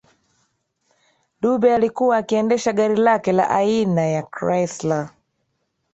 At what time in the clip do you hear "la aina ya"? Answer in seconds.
3.31-4.23